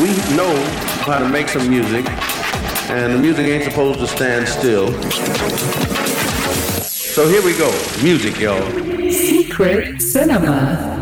[0.00, 0.54] we know
[1.04, 2.08] how to make some music,
[2.88, 4.90] and the music ain't supposed to stand still.
[6.82, 7.70] So here we go.
[8.02, 8.62] Music, y'all.
[9.10, 10.98] Secret Cinema.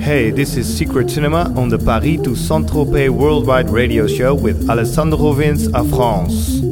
[0.00, 5.34] Hey, this is Secret Cinema on the Paris to Saint-Tropez Worldwide Radio Show with Alessandro
[5.34, 6.62] Vince à France.